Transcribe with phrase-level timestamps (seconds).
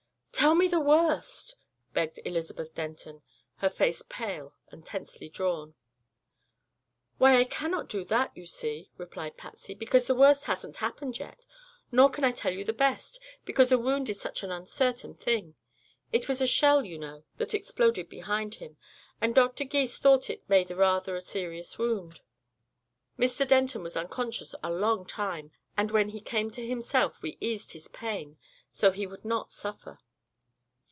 [0.33, 1.55] "Tell me the worst!"
[1.93, 3.21] begged Elizabeth Denton,
[3.57, 5.75] her face pale and tensely drawn.
[7.19, 11.45] "Why, I cannot do that, you see," replied Patsy, "because the worst hasn't happened yet;
[11.91, 15.53] nor can I tell you the best, because a wound is such an uncertain thing.
[16.11, 18.77] It was a shell, you know, that exploded behind him,
[19.21, 19.63] and Dr.
[19.63, 22.21] Gys thought it made a rather serious wound.
[23.15, 23.47] Mr.
[23.47, 27.87] Denton was unconscious a long time, and when he came to himself we eased his
[27.89, 28.37] pain,
[28.71, 29.99] so he would not suffer."